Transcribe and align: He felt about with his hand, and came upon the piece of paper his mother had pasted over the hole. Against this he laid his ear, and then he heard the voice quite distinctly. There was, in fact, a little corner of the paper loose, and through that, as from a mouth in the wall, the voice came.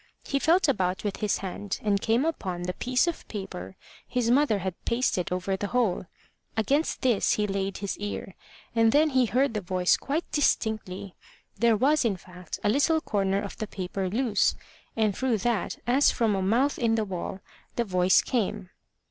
He 0.23 0.39
felt 0.39 0.67
about 0.67 1.03
with 1.03 1.17
his 1.17 1.37
hand, 1.45 1.79
and 1.83 2.01
came 2.01 2.25
upon 2.25 2.63
the 2.63 2.73
piece 2.73 3.05
of 3.05 3.27
paper 3.27 3.75
his 4.07 4.31
mother 4.31 4.57
had 4.57 4.83
pasted 4.83 5.31
over 5.31 5.55
the 5.55 5.67
hole. 5.67 6.07
Against 6.57 7.03
this 7.03 7.33
he 7.33 7.45
laid 7.45 7.77
his 7.77 7.99
ear, 7.99 8.33
and 8.73 8.93
then 8.93 9.11
he 9.11 9.27
heard 9.27 9.53
the 9.53 9.61
voice 9.61 9.97
quite 9.97 10.25
distinctly. 10.31 11.13
There 11.59 11.77
was, 11.77 12.03
in 12.03 12.17
fact, 12.17 12.57
a 12.63 12.67
little 12.69 12.99
corner 12.99 13.43
of 13.43 13.57
the 13.57 13.67
paper 13.67 14.09
loose, 14.09 14.55
and 14.97 15.15
through 15.15 15.37
that, 15.37 15.77
as 15.85 16.09
from 16.09 16.33
a 16.35 16.41
mouth 16.41 16.79
in 16.79 16.95
the 16.95 17.05
wall, 17.05 17.41
the 17.75 17.83
voice 17.85 18.23
came. 18.23 18.71